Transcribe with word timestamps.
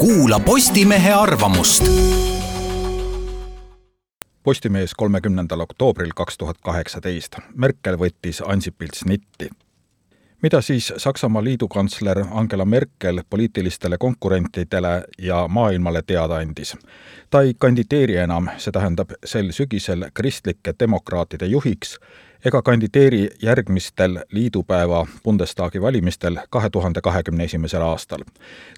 kuula 0.00 0.40
Postimehe 0.40 1.12
arvamust. 1.12 1.84
Postimees 4.42 4.94
kolmekümnendal 4.94 5.60
oktoobril 5.60 6.10
kaks 6.16 6.38
tuhat 6.38 6.56
kaheksateist. 6.64 7.36
Merkel 7.54 7.98
võttis 8.00 8.40
Ansipilt 8.46 8.96
snitti 8.96 9.50
mida 10.42 10.60
siis 10.60 10.92
Saksamaa 10.96 11.44
liidukantsler 11.44 12.24
Angela 12.30 12.64
Merkel 12.64 13.22
poliitilistele 13.30 13.98
konkurentidele 13.98 15.04
ja 15.18 15.48
maailmale 15.48 16.02
teada 16.06 16.36
andis? 16.36 16.76
ta 17.30 17.42
ei 17.42 17.54
kandideeri 17.58 18.16
enam, 18.16 18.48
see 18.56 18.72
tähendab 18.72 19.10
sel 19.24 19.52
sügisel 19.52 20.10
kristlike 20.14 20.74
demokraatide 20.80 21.46
juhiks, 21.46 21.98
ega 22.44 22.62
kandideeri 22.62 23.28
järgmistel 23.42 24.18
liidupäeva 24.32 25.06
Bundestagi 25.24 25.82
valimistel 25.82 26.38
kahe 26.50 26.70
tuhande 26.70 27.00
kahekümne 27.00 27.44
esimesel 27.44 27.82
aastal. 27.82 28.24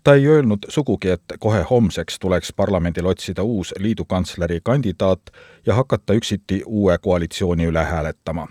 ta 0.04 0.14
ei 0.14 0.26
öelnud 0.26 0.58
sugugi, 0.68 1.08
et 1.08 1.22
kohe 1.38 1.62
homseks 1.70 2.18
tuleks 2.18 2.52
parlamendil 2.52 3.06
otsida 3.06 3.42
uus 3.42 3.74
liidukantsleri 3.78 4.60
kandidaat 4.62 5.20
ja 5.66 5.74
hakata 5.74 6.12
üksiti 6.14 6.62
uue 6.66 6.98
koalitsiooni 6.98 7.64
üle 7.64 7.84
hääletama 7.84 8.48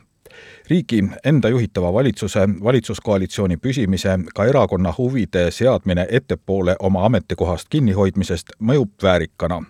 riigi 0.70 1.04
enda 1.26 1.50
juhitava 1.50 1.94
valitsuse, 1.94 2.40
valitsuskoalitsiooni 2.64 3.58
püsimise, 3.58 4.20
ka 4.36 4.46
erakonna 4.46 4.94
huvide 4.98 5.52
seadmine 5.52 6.08
ettepoole 6.10 6.76
oma 6.80 7.06
ametikohast 7.06 7.68
kinnihoidmisest 7.70 8.56
mõjub 8.60 8.92
väärikana, 9.04 9.62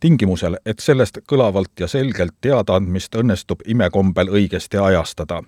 tingimusel, 0.00 0.56
et 0.66 0.78
sellest 0.78 1.18
kõlavalt 1.32 1.80
ja 1.80 1.88
selgelt 1.88 2.34
teadaandmist 2.40 3.14
õnnestub 3.14 3.64
imekombel 3.66 4.28
õigesti 4.28 4.78
ajastada. 4.82 5.42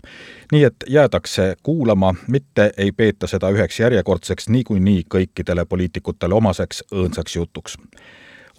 nii 0.53 0.65
et 0.65 0.85
jäädakse 0.89 1.57
kuulama, 1.63 2.15
mitte 2.29 2.73
ei 2.77 2.93
peeta 2.93 3.27
seda 3.27 3.51
üheks 3.51 3.81
järjekordseks 3.81 4.49
niikuinii 4.49 5.05
kõikidele 5.15 5.65
poliitikutele 5.65 6.35
omaseks 6.35 6.85
õõnsaks 6.93 7.37
jutuks 7.37 7.79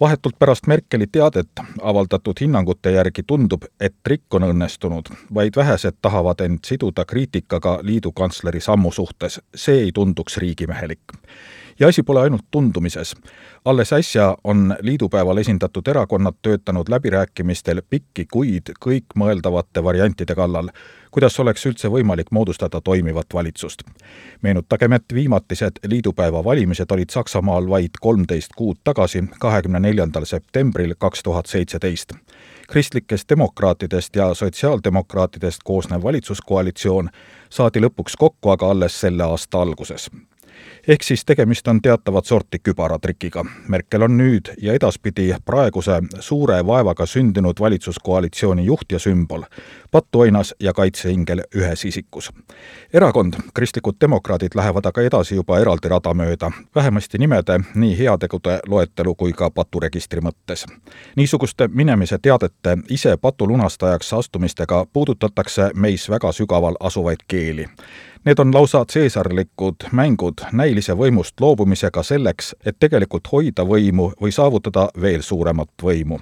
vahetult 0.00 0.38
pärast 0.38 0.66
Merkeli 0.66 1.06
teadet 1.06 1.48
avaldatud 1.82 2.40
hinnangute 2.40 2.90
järgi 2.90 3.22
tundub, 3.26 3.64
et 3.80 3.94
trikk 4.02 4.34
on 4.34 4.42
õnnestunud, 4.42 5.10
vaid 5.34 5.56
vähesed 5.56 5.98
tahavad 6.02 6.40
end 6.40 6.58
siduda 6.66 7.04
kriitikaga 7.04 7.78
liidu 7.82 8.12
kantsleri 8.12 8.60
sammu 8.60 8.92
suhtes. 8.92 9.40
see 9.54 9.78
ei 9.78 9.92
tunduks 9.92 10.36
riigimehelik. 10.36 11.00
Ja 11.80 11.88
asi 11.88 12.02
pole 12.02 12.20
ainult 12.20 12.44
tundumises. 12.50 13.16
alles 13.64 13.92
äsja 13.92 14.36
on 14.44 14.76
liidupäeval 14.80 15.36
esindatud 15.36 15.88
erakonnad 15.88 16.34
töötanud 16.42 16.88
läbirääkimistel 16.88 17.82
pikki 17.90 18.26
kuid 18.32 18.70
kõikmõeldavate 18.80 19.84
variantide 19.84 20.34
kallal 20.34 20.68
kuidas 21.14 21.40
oleks 21.40 21.66
üldse 21.66 21.88
võimalik 21.88 22.32
moodustada 22.34 22.80
toimivat 22.80 23.26
valitsust. 23.34 23.82
meenutagem, 24.42 24.92
et 24.92 25.14
viimatised 25.14 25.78
liidupäeva 25.86 26.44
valimised 26.44 26.90
olid 26.90 27.10
Saksamaal 27.10 27.68
vaid 27.68 28.00
kolmteist 28.00 28.52
kuud 28.56 28.76
tagasi, 28.84 29.24
kahekümne 29.40 29.80
neljandal 29.80 30.24
septembril 30.24 30.94
kaks 30.98 31.22
tuhat 31.22 31.46
seitseteist. 31.46 32.12
kristlikest 32.68 33.28
demokraatidest 33.28 34.16
ja 34.16 34.34
sotsiaaldemokraatidest 34.34 35.60
koosnev 35.64 36.02
valitsuskoalitsioon 36.02 37.10
saadi 37.50 37.80
lõpuks 37.80 38.18
kokku 38.18 38.50
aga 38.50 38.70
alles 38.70 39.00
selle 39.00 39.22
aasta 39.22 39.60
alguses 39.60 40.10
ehk 40.88 41.02
siis 41.02 41.24
tegemist 41.24 41.68
on 41.68 41.82
teatavat 41.82 42.24
sorti 42.24 42.58
kübaratrikiga. 42.58 43.44
Merkel 43.68 44.02
on 44.02 44.16
nüüd 44.18 44.52
ja 44.62 44.72
edaspidi 44.72 45.34
praeguse 45.44 46.00
suure 46.20 46.66
vaevaga 46.66 47.06
sündinud 47.06 47.60
valitsuskoalitsiooni 47.60 48.64
juht 48.64 48.92
ja 48.92 48.98
sümbol, 48.98 49.42
patuoinas 49.90 50.54
ja 50.60 50.72
kaitseingel 50.72 51.42
ühes 51.56 51.84
isikus. 51.84 52.32
erakond, 52.92 53.34
kristlikud 53.54 53.94
demokraadid, 54.00 54.50
lähevad 54.54 54.86
aga 54.86 55.02
edasi 55.02 55.34
juba 55.34 55.58
eraldi 55.58 55.88
rada 55.88 56.14
mööda, 56.14 56.50
vähemasti 56.74 57.18
nimede, 57.18 57.60
nii 57.74 57.98
heategude 57.98 58.60
loetelu 58.66 59.14
kui 59.14 59.32
ka 59.32 59.50
paturegistri 59.50 60.20
mõttes. 60.20 60.66
niisuguste 61.16 61.68
minemise 61.68 62.18
teadete 62.18 62.78
ise 62.90 63.16
patulunastajaks 63.16 64.12
astumistega 64.12 64.86
puudutatakse 64.92 65.70
meis 65.74 66.10
väga 66.10 66.32
sügaval 66.32 66.76
asuvaid 66.80 67.18
keeli 67.28 67.68
Need 68.24 68.38
on 68.38 68.54
lausa 68.54 68.84
seesarlikud 68.88 69.74
mängud 69.92 70.46
näilise 70.52 70.94
võimust 70.96 71.40
loobumisega 71.40 72.02
selleks, 72.02 72.54
et 72.64 72.76
tegelikult 72.80 73.28
hoida 73.32 73.66
võimu 73.68 74.12
või 74.20 74.32
saavutada 74.32 74.88
veel 75.00 75.22
suuremat 75.22 75.68
võimu 75.82 76.20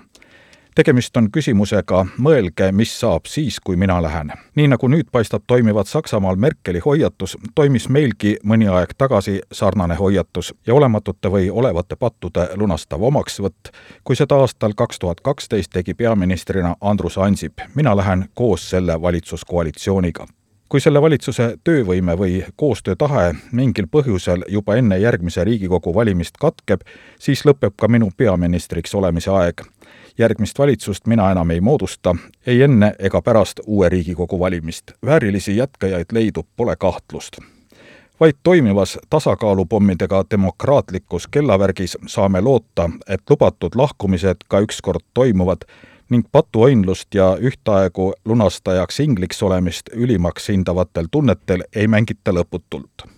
tegemist 0.74 1.16
on 1.16 1.28
küsimusega 1.30 2.06
mõelge, 2.18 2.70
mis 2.72 2.92
saab 3.00 3.26
siis, 3.28 3.60
kui 3.60 3.76
mina 3.76 4.02
lähen. 4.02 4.32
nii 4.54 4.68
nagu 4.68 4.88
nüüd 4.88 5.10
paistab 5.12 5.42
toimivat 5.46 5.86
Saksamaal 5.86 6.36
Merkeli 6.36 6.78
hoiatus, 6.78 7.36
toimis 7.54 7.88
meilgi 7.88 8.36
mõni 8.44 8.68
aeg 8.72 8.94
tagasi 8.98 9.40
sarnane 9.52 9.94
hoiatus 9.94 10.54
ja 10.66 10.74
olematute 10.74 11.28
või 11.28 11.50
olevate 11.50 11.96
pattude 11.96 12.48
lunastav 12.56 13.02
omaksvõtt, 13.02 13.72
kui 14.04 14.16
seda 14.16 14.40
aastal 14.40 14.74
kaks 14.76 14.98
tuhat 14.98 15.20
kaksteist 15.20 15.72
tegi 15.72 15.94
peaministrina 15.94 16.76
Andrus 16.80 17.18
Ansip. 17.18 17.60
mina 17.74 17.96
lähen 17.96 18.28
koos 18.34 18.70
selle 18.70 19.02
valitsuskoalitsiooniga 19.02 20.26
kui 20.72 20.80
selle 20.80 21.02
valitsuse 21.04 21.56
töövõime 21.64 22.14
või 22.16 22.38
koostöötahe 22.56 23.34
mingil 23.52 23.84
põhjusel 23.92 24.46
juba 24.48 24.78
enne 24.80 24.96
järgmise 24.98 25.44
Riigikogu 25.44 25.92
valimist 25.94 26.38
katkeb, 26.40 26.80
siis 27.20 27.44
lõpeb 27.44 27.74
ka 27.76 27.90
minu 27.92 28.08
peaministriks 28.16 28.94
olemise 28.94 29.30
aeg. 29.30 29.60
järgmist 30.18 30.58
valitsust 30.58 31.06
mina 31.06 31.30
enam 31.30 31.50
ei 31.50 31.60
moodusta, 31.60 32.14
ei 32.46 32.62
enne 32.62 32.94
ega 32.98 33.22
pärast 33.22 33.60
uue 33.66 33.88
Riigikogu 33.88 34.40
valimist. 34.40 34.92
väärilisi 35.06 35.56
jätkajaid 35.56 36.06
leidub, 36.12 36.46
pole 36.56 36.76
kahtlust 36.76 37.36
vaid 38.20 38.34
toimivas 38.42 38.98
tasakaalupommidega 39.10 40.24
demokraatlikus 40.30 41.26
kellavärgis 41.26 41.98
saame 42.06 42.40
loota, 42.40 42.90
et 43.08 43.30
lubatud 43.30 43.74
lahkumised 43.74 44.36
ka 44.48 44.60
ükskord 44.60 45.04
toimuvad 45.14 45.66
ning 46.12 46.28
patuõinlust 46.32 47.14
ja 47.16 47.32
ühtaegu 47.40 48.12
lunastajaks 48.28 49.00
ingliks 49.04 49.42
olemist 49.42 49.90
ülimaks 49.96 50.50
hindavatel 50.52 51.08
tunnetel 51.10 51.64
ei 51.74 51.88
mängita 51.88 52.34
lõputult 52.36 53.06